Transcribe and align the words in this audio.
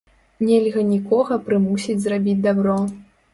Нельга 0.45 0.81
нікога 0.93 1.37
прымусіць 1.49 1.97
зрабіць 2.07 2.37
дабро. 2.49 2.81